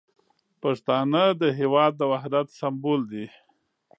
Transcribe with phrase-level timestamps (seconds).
[0.61, 3.25] پښتانه د هیواد د وحدت سمبول دي.